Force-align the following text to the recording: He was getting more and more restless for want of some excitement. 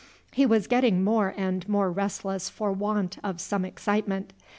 He 0.31 0.47
was 0.47 0.65
getting 0.65 1.03
more 1.03 1.31
and 1.37 1.69
more 1.69 1.91
restless 1.91 2.49
for 2.49 2.71
want 2.73 3.19
of 3.23 3.39
some 3.39 3.63
excitement. 3.63 4.33